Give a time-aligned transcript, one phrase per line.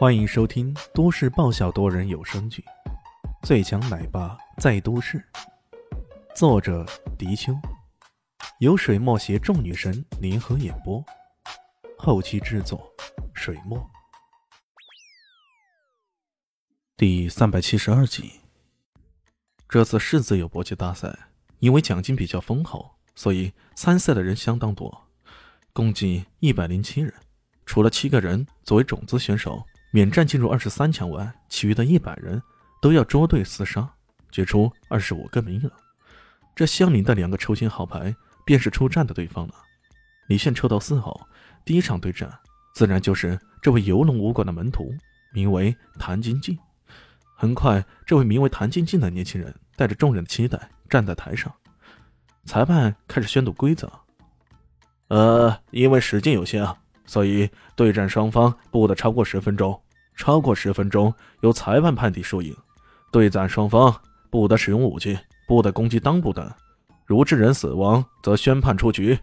[0.00, 2.64] 欢迎收听都市爆笑多人有声剧
[3.46, 5.18] 《最强奶爸在都市》，
[6.34, 6.86] 作者：
[7.18, 7.52] 迪秋，
[8.60, 11.04] 由水墨携众女神联合演播，
[11.98, 12.90] 后期制作：
[13.34, 13.78] 水墨。
[16.96, 18.40] 第三百七十二集。
[19.68, 21.14] 这次市自由搏击大赛，
[21.58, 25.08] 因为奖金比较丰厚，所以参赛的人相当多，
[25.74, 27.12] 共计一百零七人，
[27.66, 29.62] 除了七个人作为种子选手。
[29.92, 32.40] 免战进入二十三强外，其余的一百人
[32.80, 33.88] 都要捉对厮杀，
[34.30, 35.72] 决出二十五个名额。
[36.54, 38.14] 这相邻的两个抽签号牌
[38.44, 39.54] 便是出战的对方了。
[40.28, 41.26] 李炫抽到四号，
[41.64, 42.32] 第一场对战
[42.72, 44.94] 自然就是这位游龙武馆的门徒，
[45.32, 46.56] 名为谭金进。
[47.34, 51.52] 很快，这位名为谭金进的年轻人带着众人的期待站在台上，
[52.44, 53.90] 裁判开始宣读规则。
[55.08, 56.76] 呃，因为时间有限啊。
[57.06, 59.82] 所以，对战双方不得超过十分钟，
[60.16, 62.56] 超过十分钟由裁判判定输赢。
[63.12, 63.94] 对战双方
[64.30, 66.48] 不得使用武器，不得攻击裆部等。
[67.06, 69.18] 如致人死亡，则宣判出局。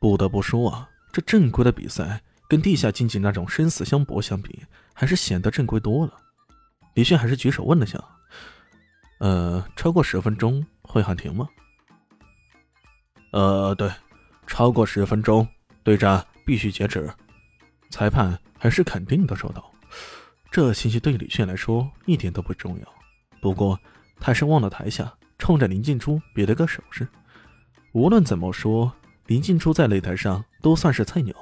[0.00, 4.62] 不得不说啊，这正规的比赛跟地下竞技那种生死相搏相比，
[4.94, 6.12] 还是显得正规多了。
[6.94, 7.98] 李迅还是举手问了下
[9.20, 11.48] ：“呃，超过十分钟会喊停吗
[13.32, 13.90] ？”“呃，对，
[14.46, 15.46] 超过十分钟
[15.82, 17.12] 对战。”必须截止。
[17.90, 19.68] 裁判还是肯定的说道
[20.50, 22.94] ：“这信息对李炫来说一点都不重要。
[23.40, 23.78] 不过，
[24.18, 27.06] 他是望了台下，冲着林静初比了个手势。
[27.92, 28.92] 无论怎么说，
[29.26, 31.34] 林静初在擂台上都算是菜鸟，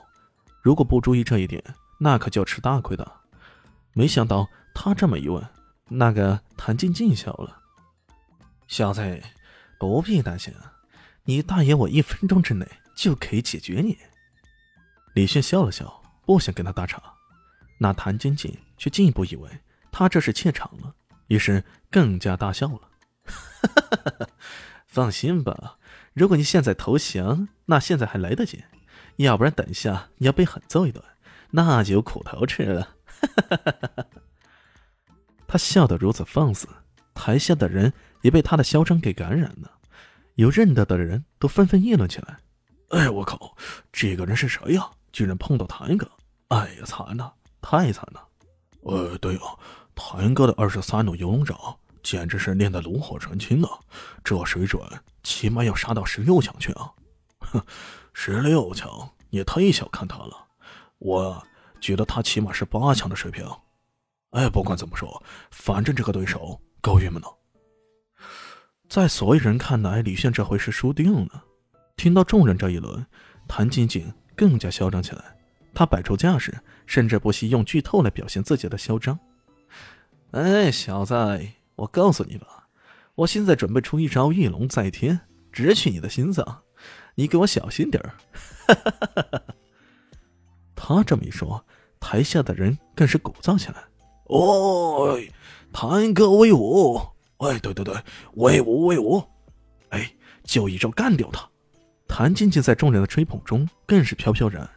[0.62, 1.62] 如果不注意这一点，
[1.98, 3.10] 那可就要吃大亏的。
[3.92, 5.47] 没想到他这么一问，
[5.88, 7.60] 那个谭静静笑了
[8.66, 9.22] ：“小子，
[9.78, 10.52] 不必担心，
[11.25, 12.66] 你大爷我一分钟之内
[12.97, 13.97] 就可以解决你。”
[15.14, 17.00] 李炫笑了笑，不想跟他搭茬。
[17.78, 19.48] 那谭晶晶却进一步以为
[19.91, 20.94] 他这是怯场了，
[21.28, 22.91] 于是更加大笑了。
[24.87, 25.78] 放心吧，
[26.12, 28.59] 如果你现在投降，那现在还来得及；
[29.16, 31.03] 要不然等一下你要被狠揍一顿，
[31.50, 32.97] 那就有苦头吃了。
[35.49, 36.69] 他笑得如此放肆，
[37.15, 39.78] 台下的人也被他的嚣张给感染了，
[40.34, 42.38] 有认得的人都纷纷议论起来
[42.91, 43.56] ：“哎，我靠，
[43.93, 46.10] 这个人是谁呀？”居然碰到谭哥，
[46.49, 47.34] 哎呀，惨了，
[47.66, 48.28] 太惨了！
[48.82, 49.56] 呃，对啊，
[49.94, 51.58] 谭哥的二十三路游龙掌
[52.02, 53.70] 简直是练得炉火纯青啊，
[54.22, 54.82] 这水准
[55.22, 56.92] 起码要杀到十六强去啊！
[57.38, 57.62] 哼，
[58.12, 60.36] 十六强也太小看他了，
[60.98, 61.42] 我
[61.80, 63.48] 觉得他起码是八强的水平。
[64.32, 67.28] 哎，不管怎么说，反正这个对手够郁闷的。
[68.91, 71.44] 在所有人看来，李炫这回是输定了。
[71.96, 73.06] 听到众人这一轮，
[73.48, 74.12] 谭晶晶。
[74.36, 75.34] 更加嚣张起来，
[75.75, 76.55] 他摆出架势，
[76.87, 79.19] 甚至不惜用剧透来表现自己的嚣张。
[80.31, 81.15] 哎，小子，
[81.77, 82.69] 我告诉你吧，
[83.17, 85.21] 我现在准备出一招御龙在天，
[85.53, 86.62] 直取你的心脏，
[87.17, 88.15] 你给我小心点儿！
[90.75, 91.65] 他这么一说，
[91.99, 93.77] 台下的人更是鼓噪起来。
[94.25, 95.19] 哦，
[95.73, 97.01] 谭哥威武！
[97.39, 97.95] 哎，对对对，
[98.35, 99.23] 威武威武！
[99.91, 100.12] 哎，
[100.45, 101.49] 就一招干掉他！
[102.09, 104.69] 谭晶晶在众人的吹捧中更是飘飘然，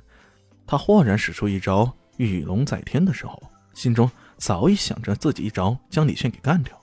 [0.67, 3.41] 他豁然使出一招玉龙在天的时候，
[3.73, 6.79] 心中早已想着自己一招将李炫给干掉。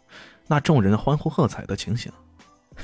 [0.49, 2.11] 那众人欢呼喝彩的情形，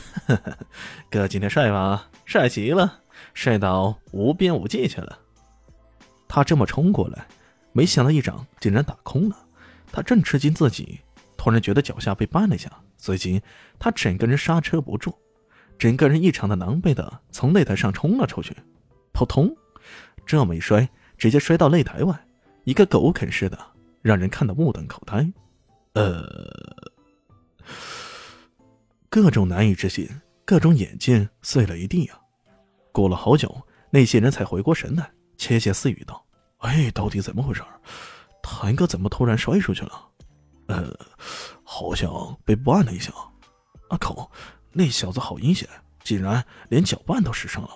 [1.10, 2.08] 哥今天帅吧？
[2.24, 3.00] 帅极了，
[3.34, 5.18] 帅到无边无际去了。
[6.28, 7.26] 他这么冲过来，
[7.72, 9.36] 没想到一掌竟然打空了。
[9.90, 11.00] 他正吃惊自己，
[11.36, 13.42] 突然觉得脚下被绊了一下，随即
[13.78, 15.14] 他整个人刹车不住。
[15.78, 18.54] 整个人异常的狼狈的从擂台上冲了出去，
[19.12, 19.54] 扑通，
[20.30, 22.16] 这么一摔，直接摔到擂台外，
[22.62, 23.58] 一个狗啃似的，
[24.00, 25.28] 让人看得目瞪口呆。
[25.94, 26.48] 呃，
[29.08, 30.08] 各种难以置信，
[30.44, 32.20] 各种眼镜碎了一地啊！
[32.92, 33.60] 过了好久，
[33.90, 36.24] 那些人才回过神来，窃窃私语道
[36.62, 37.60] ：“哎，到底怎么回事？
[38.40, 40.08] 谭哥怎么突然摔出去了？
[40.68, 40.96] 呃，
[41.64, 42.08] 好像
[42.44, 43.12] 被绊了一下。
[43.88, 44.30] 啊靠！”
[44.70, 45.68] 那小子好阴险，
[46.04, 47.70] 竟然连搅拌都使上了。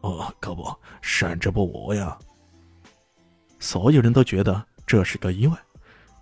[0.00, 2.16] 哦，可不，闪着不误呀！
[3.58, 5.58] 所有人都觉得这是个意外。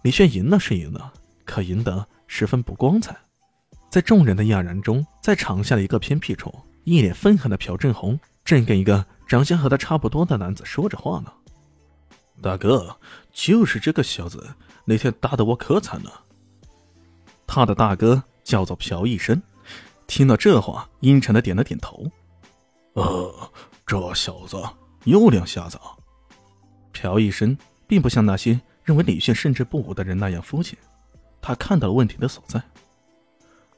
[0.02, 1.12] 李炫赢了是赢了，
[1.44, 3.16] 可赢得十分不光彩。
[3.90, 11.32] 在众人的讶然中，在场下的一个偏僻处，一脸愤恨的朴正红正跟一个长相和他差不多的男子说着话呢。
[12.42, 12.96] 大哥，
[13.32, 14.46] 就是这个小子，
[14.84, 16.22] 那天打得我可惨了。
[17.46, 19.42] 他的大哥叫做朴义生。
[20.06, 22.10] 听到这话，阴沉的点了点头。
[22.96, 23.52] 呃，
[23.86, 24.56] 这小子
[25.04, 25.78] 有两下子。
[26.92, 27.56] 朴医生
[27.86, 30.78] 并不像那些认为李炫甚至不武的人那样肤浅。
[31.42, 32.62] 他看到了问题的所在。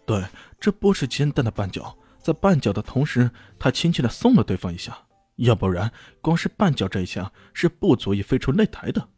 [0.06, 0.24] 对，
[0.60, 3.28] 这不是简单的绊脚，在绊脚的同时，
[3.58, 4.96] 他轻轻的送了对方一下，
[5.34, 9.08] 要不然光是绊脚这一下是不足以飞出擂台的。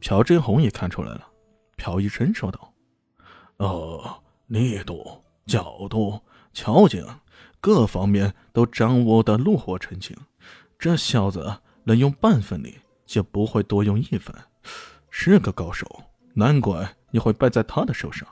[0.00, 1.28] 朴真红也看出来了，
[1.76, 2.72] 朴医生说道
[3.58, 6.18] ：“呃，力度、角度、
[6.54, 7.04] 巧劲，
[7.60, 10.16] 各方面都掌握的炉火纯青。
[10.78, 14.34] 这小子能用半分力，就不会多用一分，
[15.10, 15.86] 是个高手。
[16.34, 18.26] 难怪你会败在他的手上。”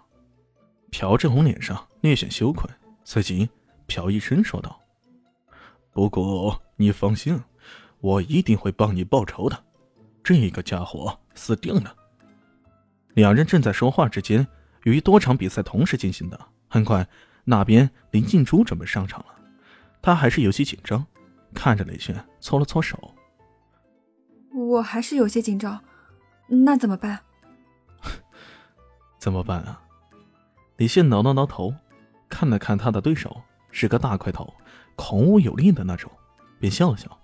[0.90, 2.68] 朴正红脸上略显羞愧，
[3.04, 3.48] 随即
[3.86, 4.80] 朴医生说道
[5.92, 7.38] ：“不过你放心，
[8.00, 9.64] 我一定会帮你报仇的。
[10.24, 11.94] 这个家伙死定了。”
[13.12, 14.46] 两人正在说话之间，
[14.84, 17.06] 由于多场比赛同时进行的，很快
[17.50, 19.34] 那边林静珠准备上场了。
[20.02, 21.06] 她还是有些紧张，
[21.54, 23.14] 看着雷轩搓了搓手
[24.52, 25.82] ：“我还是有些紧张，
[26.46, 27.20] 那怎么办
[29.18, 29.82] ？”“怎么办啊？”
[30.76, 31.74] 李现挠了挠头，
[32.28, 33.40] 看了看他的对手，
[33.70, 34.52] 是个大块头、
[34.94, 36.12] 孔武有力的那种，
[36.60, 37.18] 便笑了笑：“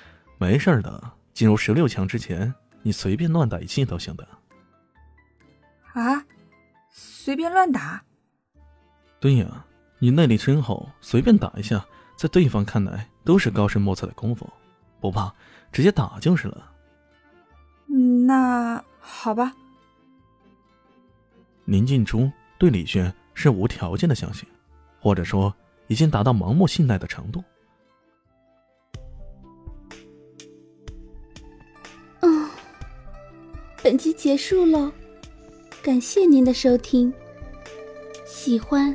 [0.38, 4.28] 没事的，进入十六强之前，你随便乱打一气都行的。”
[5.92, 6.24] 啊，
[6.88, 8.04] 随便乱打？
[9.24, 9.64] 对呀，
[10.00, 11.82] 你内力深厚，随便打一下，
[12.14, 14.46] 在对方看来都是高深莫测的功夫，
[15.00, 15.32] 不怕，
[15.72, 16.70] 直接打就是了。
[18.26, 19.50] 那好吧。
[21.64, 22.30] 林静初。
[22.58, 24.46] 对李轩是无条件的相信，
[25.00, 25.52] 或者说
[25.86, 27.42] 已经达到盲目信赖的程度。
[32.20, 32.50] 嗯，
[33.82, 34.92] 本集结束喽，
[35.82, 37.10] 感谢您的收听。
[38.24, 38.94] 喜欢